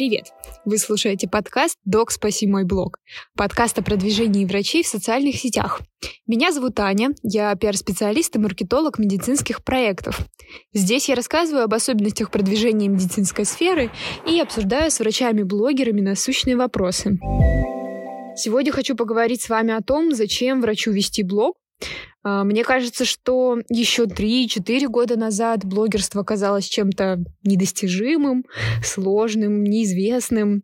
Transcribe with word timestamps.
Привет! 0.00 0.32
Вы 0.64 0.78
слушаете 0.78 1.28
подкаст 1.28 1.76
«Док, 1.84 2.10
спаси 2.10 2.46
мой 2.46 2.64
блог». 2.64 2.98
Подкаст 3.36 3.78
о 3.80 3.82
продвижении 3.82 4.46
врачей 4.46 4.82
в 4.82 4.86
социальных 4.86 5.36
сетях. 5.36 5.82
Меня 6.26 6.52
зовут 6.52 6.80
Аня, 6.80 7.10
я 7.22 7.54
пиар-специалист 7.54 8.34
и 8.34 8.38
маркетолог 8.38 8.98
медицинских 8.98 9.62
проектов. 9.62 10.20
Здесь 10.72 11.10
я 11.10 11.16
рассказываю 11.16 11.64
об 11.64 11.74
особенностях 11.74 12.30
продвижения 12.30 12.88
медицинской 12.88 13.44
сферы 13.44 13.90
и 14.26 14.40
обсуждаю 14.40 14.90
с 14.90 15.00
врачами-блогерами 15.00 16.00
насущные 16.00 16.56
вопросы. 16.56 17.18
Сегодня 18.36 18.72
хочу 18.72 18.96
поговорить 18.96 19.42
с 19.42 19.50
вами 19.50 19.74
о 19.74 19.82
том, 19.82 20.14
зачем 20.14 20.62
врачу 20.62 20.92
вести 20.92 21.22
блог, 21.22 21.58
мне 22.22 22.64
кажется, 22.64 23.04
что 23.04 23.58
еще 23.68 24.04
3-4 24.04 24.86
года 24.88 25.16
назад 25.16 25.64
блогерство 25.64 26.22
казалось 26.22 26.66
чем-то 26.66 27.24
недостижимым, 27.44 28.44
сложным, 28.84 29.64
неизвестным. 29.64 30.62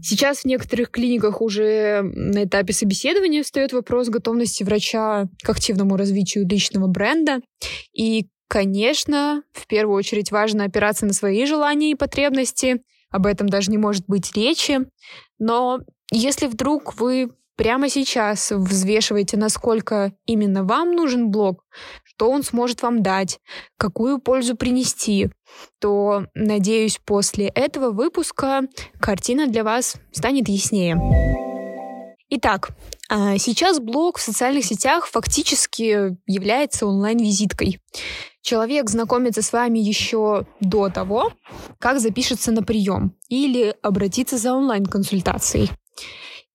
Сейчас 0.00 0.40
в 0.40 0.44
некоторых 0.46 0.90
клиниках 0.90 1.40
уже 1.42 2.02
на 2.02 2.44
этапе 2.44 2.72
собеседования 2.72 3.42
встает 3.42 3.72
вопрос 3.72 4.08
готовности 4.08 4.62
врача 4.62 5.28
к 5.42 5.50
активному 5.50 5.96
развитию 5.96 6.46
личного 6.48 6.86
бренда. 6.86 7.40
И, 7.92 8.28
конечно, 8.48 9.42
в 9.52 9.66
первую 9.66 9.96
очередь 9.96 10.30
важно 10.30 10.64
опираться 10.64 11.04
на 11.04 11.12
свои 11.12 11.44
желания 11.46 11.90
и 11.90 11.96
потребности. 11.96 12.82
Об 13.10 13.26
этом 13.26 13.48
даже 13.48 13.70
не 13.70 13.78
может 13.78 14.04
быть 14.06 14.34
речи. 14.36 14.80
Но 15.38 15.80
если 16.12 16.46
вдруг 16.46 16.98
вы 17.00 17.30
прямо 17.58 17.90
сейчас 17.90 18.52
взвешиваете, 18.52 19.36
насколько 19.36 20.12
именно 20.26 20.64
вам 20.64 20.92
нужен 20.92 21.30
блог, 21.30 21.64
что 22.04 22.30
он 22.30 22.44
сможет 22.44 22.82
вам 22.82 23.02
дать, 23.02 23.40
какую 23.76 24.20
пользу 24.20 24.56
принести, 24.56 25.28
то, 25.80 26.26
надеюсь, 26.34 27.00
после 27.04 27.48
этого 27.48 27.90
выпуска 27.90 28.62
картина 29.00 29.48
для 29.48 29.64
вас 29.64 29.96
станет 30.12 30.48
яснее. 30.48 30.96
Итак, 32.30 32.70
а, 33.08 33.38
сейчас 33.38 33.80
блог 33.80 34.18
в 34.18 34.22
социальных 34.22 34.64
сетях 34.64 35.06
фактически 35.06 36.16
является 36.26 36.86
онлайн-визиткой. 36.86 37.80
Человек 38.42 38.88
знакомится 38.88 39.42
с 39.42 39.52
вами 39.52 39.78
еще 39.78 40.46
до 40.60 40.90
того, 40.90 41.32
как 41.80 41.98
запишется 41.98 42.52
на 42.52 42.62
прием 42.62 43.16
или 43.28 43.74
обратиться 43.82 44.38
за 44.38 44.52
онлайн-консультацией. 44.52 45.70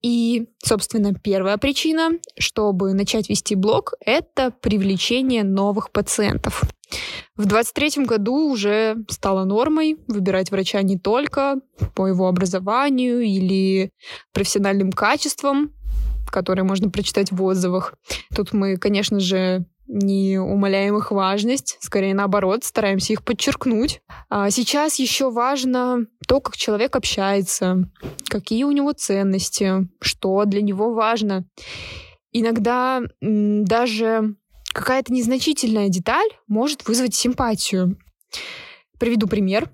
И, 0.04 0.50
собственно, 0.62 1.14
первая 1.14 1.56
причина, 1.56 2.10
чтобы 2.38 2.92
начать 2.92 3.30
вести 3.30 3.54
блог, 3.54 3.94
это 4.04 4.50
привлечение 4.50 5.44
новых 5.44 5.92
пациентов. 5.92 6.62
В 7.36 7.46
23 7.46 8.04
году 8.04 8.50
уже 8.50 8.98
стало 9.08 9.44
нормой 9.44 9.96
выбирать 10.06 10.50
врача 10.50 10.82
не 10.82 10.98
только 10.98 11.56
по 11.94 12.06
его 12.06 12.28
образованию 12.28 13.22
или 13.22 13.92
профессиональным 14.34 14.92
качествам, 14.92 15.70
которые 16.30 16.66
можно 16.66 16.90
прочитать 16.90 17.32
в 17.32 17.42
отзывах. 17.42 17.94
Тут 18.36 18.52
мы, 18.52 18.76
конечно 18.76 19.20
же, 19.20 19.64
не 19.86 20.38
умаляем 20.38 20.96
их 20.96 21.10
важность, 21.12 21.78
скорее 21.80 22.14
наоборот, 22.14 22.64
стараемся 22.64 23.12
их 23.12 23.22
подчеркнуть. 23.22 24.00
А 24.28 24.50
сейчас 24.50 24.98
еще 24.98 25.30
важно 25.30 26.06
то, 26.26 26.40
как 26.40 26.56
человек 26.56 26.96
общается, 26.96 27.90
какие 28.28 28.64
у 28.64 28.70
него 28.70 28.92
ценности, 28.92 29.88
что 30.00 30.44
для 30.44 30.62
него 30.62 30.92
важно. 30.94 31.46
Иногда 32.32 33.02
даже 33.20 34.34
какая-то 34.72 35.12
незначительная 35.12 35.88
деталь 35.88 36.28
может 36.48 36.86
вызвать 36.88 37.14
симпатию. 37.14 37.98
Приведу 38.98 39.28
пример. 39.28 39.70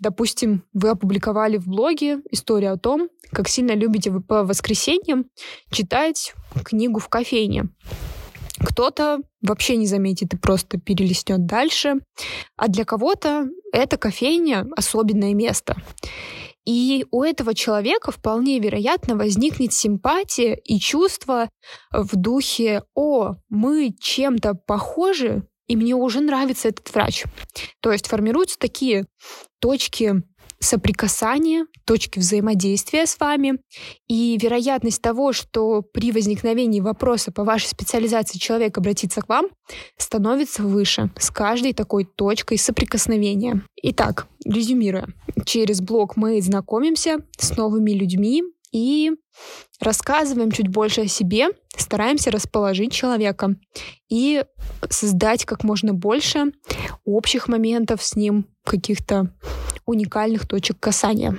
Допустим, 0.00 0.64
вы 0.72 0.88
опубликовали 0.90 1.56
в 1.56 1.68
блоге 1.68 2.20
историю 2.30 2.72
о 2.72 2.78
том, 2.78 3.08
как 3.30 3.48
сильно 3.48 3.72
любите 3.72 4.10
вы 4.10 4.20
по 4.20 4.42
воскресеньям 4.42 5.26
читать 5.70 6.34
книгу 6.64 6.98
в 6.98 7.08
кофейне. 7.08 7.68
Кто-то 8.58 9.20
вообще 9.42 9.76
не 9.76 9.86
заметит 9.86 10.32
и 10.34 10.36
просто 10.36 10.78
перелистнет 10.78 11.46
дальше. 11.46 11.94
А 12.56 12.68
для 12.68 12.84
кого-то 12.84 13.48
эта 13.72 13.96
кофейня— 13.96 14.66
особенное 14.76 15.34
место. 15.34 15.76
И 16.64 17.04
у 17.10 17.22
этого 17.22 17.54
человека 17.54 18.10
вполне 18.10 18.58
вероятно 18.58 19.16
возникнет 19.16 19.72
симпатия 19.72 20.54
и 20.54 20.78
чувство 20.78 21.50
в 21.90 22.16
духе 22.16 22.84
«О, 22.94 23.34
мы 23.50 23.94
чем-то 24.00 24.54
похожи, 24.54 25.46
и 25.66 25.76
мне 25.76 25.94
уже 25.94 26.20
нравится 26.20 26.68
этот 26.68 26.92
врач». 26.94 27.24
То 27.80 27.92
есть 27.92 28.06
формируются 28.06 28.58
такие 28.58 29.04
точки 29.60 30.22
соприкасания, 30.60 31.66
точки 31.84 32.18
взаимодействия 32.18 33.06
с 33.06 33.18
вами. 33.18 33.58
И 34.08 34.38
вероятность 34.40 35.02
того, 35.02 35.32
что 35.32 35.82
при 35.82 36.12
возникновении 36.12 36.80
вопроса 36.80 37.32
по 37.32 37.44
вашей 37.44 37.68
специализации 37.68 38.38
человек 38.38 38.76
обратится 38.78 39.20
к 39.20 39.28
вам, 39.28 39.48
становится 39.96 40.62
выше 40.62 41.10
с 41.18 41.30
каждой 41.30 41.72
такой 41.72 42.04
точкой 42.04 42.58
соприкосновения. 42.58 43.62
Итак, 43.82 44.26
резюмируя, 44.44 45.08
через 45.44 45.80
блог 45.80 46.16
мы 46.16 46.40
знакомимся 46.40 47.18
с 47.38 47.56
новыми 47.56 47.92
людьми, 47.92 48.42
и 48.74 49.12
рассказываем 49.80 50.50
чуть 50.50 50.66
больше 50.66 51.02
о 51.02 51.06
себе, 51.06 51.46
стараемся 51.76 52.32
расположить 52.32 52.92
человека 52.92 53.54
и 54.08 54.44
создать 54.90 55.44
как 55.44 55.62
можно 55.62 55.94
больше 55.94 56.52
общих 57.04 57.46
моментов 57.46 58.02
с 58.02 58.16
ним, 58.16 58.48
каких-то 58.64 59.32
уникальных 59.86 60.46
точек 60.46 60.78
касания. 60.80 61.38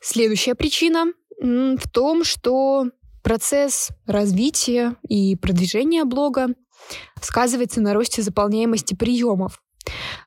Следующая 0.00 0.54
причина 0.54 1.06
в 1.38 1.88
том, 1.92 2.24
что 2.24 2.86
процесс 3.22 3.90
развития 4.06 4.96
и 5.08 5.36
продвижения 5.36 6.04
блога 6.04 6.48
сказывается 7.20 7.80
на 7.80 7.94
росте 7.94 8.22
заполняемости 8.22 8.94
приемов. 8.94 9.62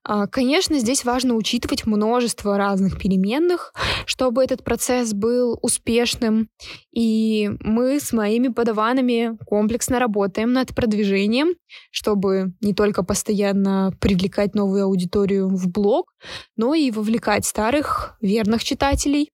А, 0.03 0.27
конечно, 0.27 0.77
здесь 0.79 1.05
важно 1.05 1.35
учитывать 1.35 1.85
множество 1.85 2.57
разных 2.57 2.99
переменных, 2.99 3.73
чтобы 4.05 4.43
этот 4.43 4.63
процесс 4.63 5.13
был 5.13 5.57
успешным. 5.61 6.49
И 6.93 7.49
мы 7.59 7.99
с 7.99 8.13
моими 8.13 8.49
подаванами 8.49 9.38
комплексно 9.45 9.99
работаем 9.99 10.53
над 10.53 10.75
продвижением, 10.75 11.55
чтобы 11.91 12.53
не 12.61 12.73
только 12.73 13.03
постоянно 13.03 13.93
привлекать 13.99 14.55
новую 14.55 14.85
аудиторию 14.85 15.49
в 15.49 15.67
блог, 15.69 16.13
но 16.55 16.73
и 16.73 16.91
вовлекать 16.91 17.45
старых 17.45 18.17
верных 18.22 18.63
читателей. 18.63 19.31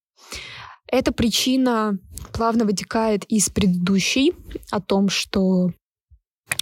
Эта 0.87 1.13
причина 1.13 1.97
плавно 2.33 2.65
вытекает 2.65 3.23
из 3.25 3.49
предыдущей 3.49 4.33
о 4.71 4.81
том, 4.81 5.07
что 5.07 5.71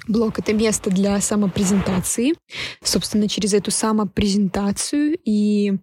Блог— 0.07 0.39
это 0.39 0.53
место 0.53 0.89
для 0.89 1.19
самопрезентации. 1.21 2.33
Собственно, 2.83 3.27
через 3.27 3.53
эту 3.53 3.71
самопрезентацию 3.71 5.17
и 5.23 5.73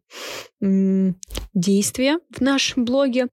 м, 0.60 1.16
действия 1.54 2.18
в 2.30 2.40
нашем 2.40 2.84
блоге 2.84 3.28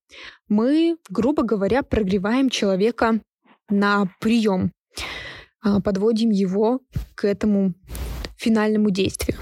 мы, 0.48 0.98
грубо 1.10 1.44
говоря, 1.44 1.82
прогреваем 1.82 2.50
человека 2.50 3.22
на 3.70 4.08
прием, 4.20 4.72
а, 5.62 5.82
подводим 5.82 6.30
его 6.30 6.82
к 7.16 7.26
этому 7.26 7.74
финальному 8.38 8.92
действию. 8.92 9.40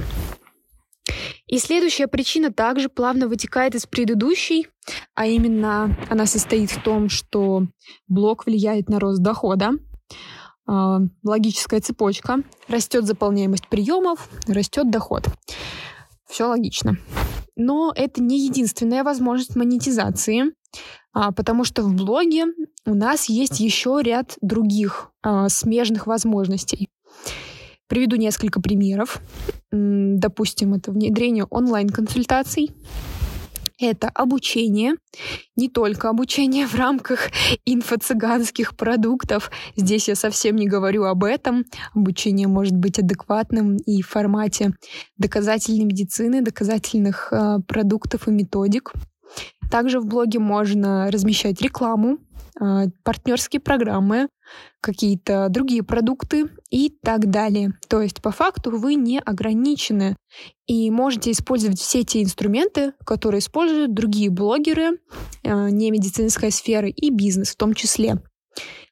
И 1.47 1.57
следующая 1.57 2.07
причина 2.07 2.53
также 2.53 2.87
плавно 2.87 3.27
вытекает 3.27 3.75
из 3.75 3.85
предыдущей, 3.85 4.67
а 5.15 5.27
именно 5.27 5.97
она 6.09 6.25
состоит 6.25 6.71
в 6.71 6.81
том, 6.81 7.09
что 7.09 7.67
блог 8.07 8.45
влияет 8.45 8.87
на 8.87 9.01
рост 9.01 9.21
дохода, 9.21 9.71
логическая 10.67 11.81
цепочка. 11.81 12.39
Растет 12.67 13.05
заполняемость 13.05 13.67
приемов, 13.67 14.29
растет 14.47 14.89
доход. 14.89 15.25
Все 16.29 16.45
логично. 16.45 16.97
Но 17.55 17.91
это 17.95 18.23
не 18.23 18.45
единственная 18.45 19.03
возможность 19.03 19.55
монетизации, 19.55 20.53
а, 21.13 21.31
потому 21.31 21.63
что 21.63 21.83
в 21.83 21.93
блоге 21.93 22.45
у 22.85 22.95
нас 22.95 23.27
есть 23.27 23.59
еще 23.59 23.99
ряд 24.01 24.37
других 24.41 25.11
а, 25.21 25.49
смежных 25.49 26.07
возможностей. 26.07 26.89
Приведу 27.87 28.15
несколько 28.15 28.61
примеров. 28.61 29.21
Допустим, 29.71 30.73
это 30.73 30.91
внедрение 30.91 31.43
онлайн-консультаций, 31.43 32.71
это 33.89 34.09
обучение, 34.09 34.95
не 35.55 35.69
только 35.69 36.09
обучение 36.09 36.67
в 36.67 36.75
рамках 36.75 37.29
инфо-цыганских 37.65 38.75
продуктов. 38.75 39.51
Здесь 39.75 40.07
я 40.07 40.15
совсем 40.15 40.55
не 40.55 40.67
говорю 40.67 41.03
об 41.03 41.23
этом. 41.23 41.65
Обучение 41.93 42.47
может 42.47 42.75
быть 42.75 42.99
адекватным 42.99 43.77
и 43.77 44.01
в 44.01 44.07
формате 44.07 44.71
доказательной 45.17 45.85
медицины, 45.85 46.41
доказательных 46.41 47.31
э, 47.31 47.57
продуктов 47.67 48.27
и 48.27 48.31
методик. 48.31 48.93
Также 49.71 50.01
в 50.01 50.05
блоге 50.05 50.39
можно 50.39 51.09
размещать 51.09 51.61
рекламу, 51.61 52.17
партнерские 53.03 53.59
программы, 53.59 54.27
какие-то 54.81 55.47
другие 55.49 55.83
продукты 55.83 56.49
и 56.69 56.89
так 56.89 57.29
далее. 57.29 57.73
То 57.87 58.01
есть 58.01 58.21
по 58.21 58.31
факту 58.31 58.77
вы 58.77 58.95
не 58.95 59.19
ограничены 59.19 60.15
и 60.67 60.91
можете 60.91 61.31
использовать 61.31 61.79
все 61.79 62.03
те 62.03 62.21
инструменты, 62.21 62.93
которые 63.05 63.39
используют 63.39 63.93
другие 63.93 64.29
блогеры, 64.29 64.99
э, 65.43 65.69
не 65.69 65.91
медицинской 65.91 66.51
сферы 66.51 66.89
и 66.89 67.09
бизнес 67.09 67.51
в 67.51 67.57
том 67.57 67.73
числе. 67.73 68.21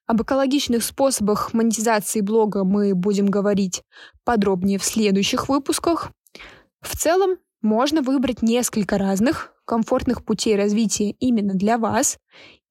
Об 0.07 0.23
экологичных 0.23 0.83
способах 0.83 1.53
монетизации 1.53 2.21
блога 2.21 2.63
мы 2.63 2.95
будем 2.95 3.27
говорить 3.27 3.83
подробнее 4.23 4.79
в 4.79 4.83
следующих 4.83 5.49
выпусках. 5.49 6.11
В 6.81 6.97
целом, 6.97 7.37
можно 7.61 8.01
выбрать 8.01 8.41
несколько 8.41 8.97
разных 8.97 9.53
комфортных 9.65 10.25
путей 10.25 10.55
развития 10.55 11.11
именно 11.11 11.53
для 11.53 11.77
вас 11.77 12.17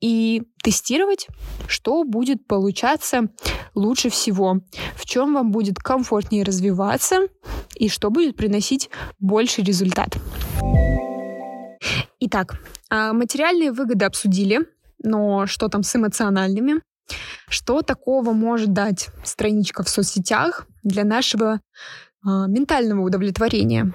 и 0.00 0.42
тестировать, 0.62 1.28
что 1.66 2.04
будет 2.04 2.46
получаться 2.46 3.28
лучше 3.74 4.10
всего, 4.10 4.60
в 4.96 5.04
чем 5.04 5.34
вам 5.34 5.50
будет 5.50 5.78
комфортнее 5.78 6.44
развиваться 6.44 7.28
и 7.74 7.88
что 7.88 8.10
будет 8.10 8.36
приносить 8.36 8.90
больший 9.18 9.64
результат. 9.64 10.16
Итак, 12.20 12.60
а 12.90 13.12
материальные 13.12 13.72
выгоды 13.72 14.04
обсудили, 14.04 14.60
но 15.02 15.46
что 15.46 15.68
там 15.68 15.82
с 15.82 15.94
эмоциональными? 15.94 16.82
Что 17.48 17.82
такого 17.82 18.32
может 18.32 18.72
дать 18.72 19.08
страничка 19.24 19.82
в 19.82 19.88
соцсетях 19.88 20.66
для 20.82 21.04
нашего 21.04 21.60
а, 22.24 22.46
ментального 22.46 23.02
удовлетворения? 23.02 23.94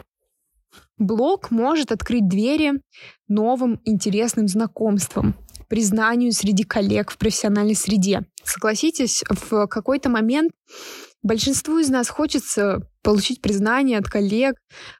Блог 0.97 1.51
может 1.51 1.91
открыть 1.91 2.27
двери 2.27 2.81
новым 3.27 3.81
интересным 3.83 4.47
знакомствам, 4.47 5.35
признанию 5.67 6.31
среди 6.31 6.63
коллег 6.63 7.11
в 7.11 7.17
профессиональной 7.17 7.75
среде. 7.75 8.21
Согласитесь, 8.43 9.23
в 9.29 9.67
какой-то 9.67 10.09
момент 10.09 10.51
большинству 11.21 11.79
из 11.79 11.89
нас 11.89 12.09
хочется 12.09 12.87
получить 13.01 13.41
признание 13.41 13.97
от 13.97 14.07
коллег, 14.07 14.55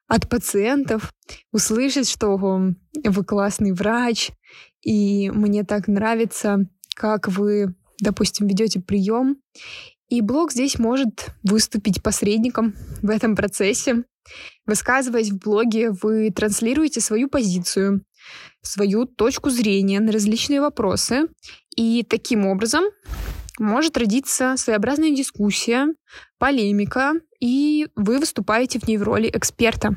от 0.07 0.29
пациентов, 0.29 1.13
услышать, 1.51 2.09
что 2.09 2.37
вы 2.37 3.23
классный 3.25 3.73
врач, 3.73 4.31
и 4.81 5.29
мне 5.31 5.63
так 5.63 5.87
нравится, 5.87 6.59
как 6.95 7.27
вы, 7.27 7.75
допустим, 7.99 8.47
ведете 8.47 8.79
прием. 8.79 9.37
И 10.09 10.21
блог 10.21 10.51
здесь 10.51 10.77
может 10.77 11.31
выступить 11.43 12.03
посредником 12.03 12.75
в 13.01 13.09
этом 13.09 13.35
процессе, 13.35 14.03
Высказываясь 14.65 15.31
в 15.31 15.39
блоге, 15.39 15.91
вы 15.91 16.31
транслируете 16.31 17.01
свою 17.01 17.27
позицию, 17.27 18.05
свою 18.61 19.05
точку 19.05 19.49
зрения 19.49 19.99
на 19.99 20.11
различные 20.11 20.61
вопросы, 20.61 21.27
и 21.75 22.03
таким 22.03 22.45
образом 22.45 22.85
может 23.59 23.97
родиться 23.97 24.55
своеобразная 24.57 25.11
дискуссия, 25.11 25.87
полемика, 26.39 27.13
и 27.39 27.87
вы 27.95 28.19
выступаете 28.19 28.79
в 28.79 28.87
ней 28.87 28.97
в 28.97 29.03
роли 29.03 29.29
эксперта. 29.31 29.95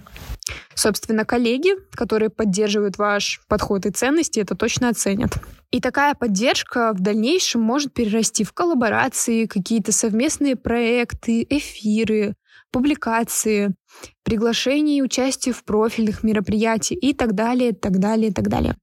Собственно, 0.75 1.25
коллеги, 1.25 1.70
которые 1.93 2.28
поддерживают 2.28 2.99
ваш 2.99 3.40
подход 3.49 3.87
и 3.87 3.90
ценности, 3.90 4.40
это 4.40 4.55
точно 4.55 4.90
оценят. 4.90 5.32
И 5.70 5.81
такая 5.81 6.14
поддержка 6.14 6.93
в 6.93 7.00
дальнейшем 7.00 7.62
может 7.62 7.94
перерасти 7.94 8.44
в 8.44 8.52
коллаборации, 8.52 9.46
какие-то 9.46 9.90
совместные 9.93 10.55
проекты, 10.55 11.46
эфиры, 11.49 12.34
публикации, 12.70 13.75
приглашение 14.22 14.98
и 14.98 15.02
участие 15.02 15.54
в 15.54 15.64
профильных 15.64 16.22
мероприятиях 16.22 17.02
и 17.02 17.14
так 17.14 17.34
далее, 17.34 17.72
так 17.72 17.98
далее, 17.98 18.32
так 18.32 18.48
далее. 18.48 18.76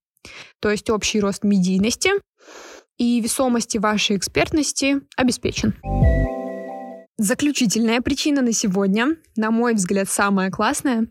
То 0.59 0.69
есть 0.69 0.89
общий 0.89 1.19
рост 1.19 1.43
медийности 1.43 2.11
и 2.97 3.19
весомости 3.19 3.77
вашей 3.77 4.17
экспертности 4.17 5.01
обеспечен. 5.17 5.75
Заключительная 7.17 8.01
причина 8.01 8.41
на 8.41 8.53
сегодня, 8.53 9.17
на 9.35 9.51
мой 9.51 9.75
взгляд, 9.75 10.09
самая 10.09 10.49
классная. 10.49 11.07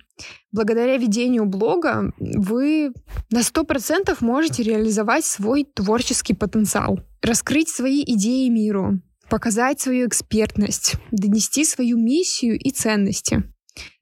Благодаря 0.50 0.96
ведению 0.96 1.46
блога 1.46 2.12
вы 2.18 2.92
на 3.30 3.40
100% 3.40 4.16
можете 4.20 4.64
реализовать 4.64 5.24
свой 5.24 5.64
творческий 5.64 6.34
потенциал, 6.34 6.98
раскрыть 7.22 7.68
свои 7.68 8.02
идеи 8.02 8.48
миру, 8.48 9.00
показать 9.30 9.80
свою 9.80 10.08
экспертность, 10.08 10.96
донести 11.12 11.64
свою 11.64 11.96
миссию 11.96 12.58
и 12.58 12.70
ценности, 12.72 13.44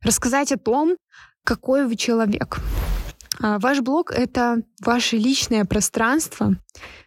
рассказать 0.03 0.53
о 0.53 0.59
том, 0.59 0.97
какой 1.45 1.87
вы 1.87 1.97
человек. 1.97 2.59
А, 3.41 3.59
ваш 3.59 3.81
блог— 3.81 4.11
это 4.13 4.63
ваше 4.81 5.17
личное 5.17 5.65
пространство, 5.65 6.57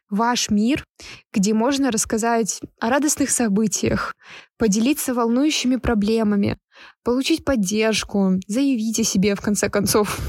ваш 0.09 0.49
мир, 0.49 0.83
где 1.31 1.53
можно 1.53 1.91
рассказать 1.91 2.61
о 2.79 2.89
радостных 2.89 3.29
событиях, 3.29 4.13
поделиться 4.57 5.13
волнующими 5.13 5.75
проблемами, 5.75 6.57
получить 7.03 7.45
поддержку, 7.45 8.39
заявить 8.47 8.99
о 8.99 9.03
себе, 9.03 9.35
в 9.35 9.41
конце 9.41 9.69
концов. 9.69 10.19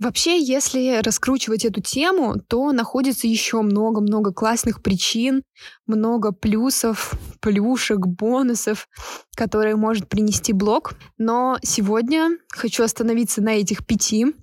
Вообще, 0.00 0.42
если 0.42 1.00
раскручивать 1.04 1.64
эту 1.64 1.80
тему, 1.80 2.34
то 2.48 2.72
находится 2.72 3.28
еще 3.28 3.62
много-много 3.62 4.32
классных 4.32 4.82
причин, 4.82 5.44
много 5.86 6.32
плюсов, 6.32 7.14
плюшек, 7.44 7.98
бонусов, 7.98 8.88
которые 9.36 9.76
может 9.76 10.08
принести 10.08 10.54
блог. 10.54 10.94
Но 11.18 11.58
сегодня 11.62 12.30
хочу 12.48 12.82
остановиться 12.82 13.42
на 13.42 13.50
этих 13.50 13.84
пяти 13.84 14.34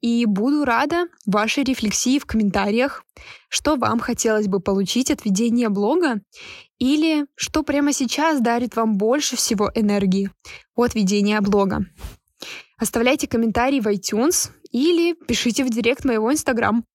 и 0.00 0.24
буду 0.24 0.64
рада 0.64 1.08
вашей 1.26 1.64
рефлексии 1.64 2.18
в 2.18 2.24
комментариях, 2.24 3.04
что 3.50 3.76
вам 3.76 4.00
хотелось 4.00 4.48
бы 4.48 4.58
получить 4.60 5.10
от 5.10 5.26
ведения 5.26 5.68
блога 5.68 6.22
или 6.78 7.26
что 7.34 7.62
прямо 7.62 7.92
сейчас 7.92 8.40
дарит 8.40 8.74
вам 8.74 8.96
больше 8.96 9.36
всего 9.36 9.70
энергии 9.74 10.30
от 10.74 10.94
ведения 10.94 11.38
блога. 11.42 11.84
Оставляйте 12.78 13.28
комментарии 13.28 13.80
в 13.80 13.86
iTunes 13.86 14.48
или 14.70 15.12
пишите 15.12 15.62
в 15.62 15.68
директ 15.68 16.06
моего 16.06 16.32
Инстаграм. 16.32 16.86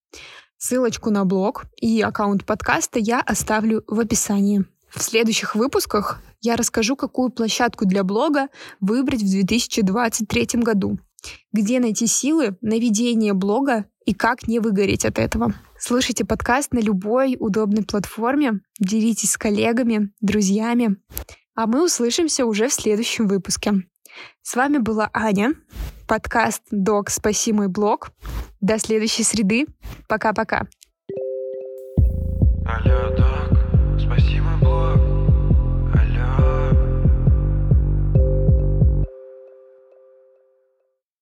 Ссылочку 0.58 1.12
на 1.12 1.24
блог 1.24 1.66
и 1.80 2.02
аккаунт 2.02 2.46
подкаста 2.46 2.98
я 2.98 3.22
оставлю 3.22 3.84
в 3.86 4.00
описании. 4.00 4.66
В 4.96 5.02
следующих 5.02 5.56
выпусках 5.56 6.22
я 6.42 6.56
расскажу, 6.56 6.96
какую 6.96 7.30
площадку 7.30 7.86
для 7.86 8.04
блога 8.04 8.48
выбрать 8.80 9.22
в 9.22 9.30
2023 9.30 10.62
году, 10.62 10.98
где 11.52 11.80
найти 11.82 12.08
силы 12.08 12.58
на 12.62 12.80
ведение 12.80 13.34
блога 13.34 13.86
и 14.06 14.14
как 14.14 14.48
не 14.48 14.60
выгореть 14.60 15.04
от 15.04 15.20
этого. 15.20 15.54
Слушайте 15.78 16.24
подкаст 16.24 16.72
на 16.72 16.80
любой 16.80 17.36
удобной 17.38 17.84
платформе, 17.84 18.62
делитесь 18.80 19.32
с 19.32 19.38
коллегами, 19.38 20.12
друзьями, 20.22 20.96
а 21.56 21.68
мы 21.68 21.84
услышимся 21.84 22.46
уже 22.46 22.70
в 22.70 22.74
следующем 22.74 23.28
выпуске. 23.28 23.74
С 24.44 24.56
вами 24.56 24.78
была 24.78 25.10
Аня, 25.14 25.56
подкаст 26.08 26.62
«Док, 26.72 27.10
спаси 27.10 27.52
мой 27.52 27.68
блог». 27.68 28.12
До 28.62 28.80
следующей 28.80 29.24
среды. 29.24 29.68
Пока-пока. 30.08 30.68
Алло, 32.66 33.35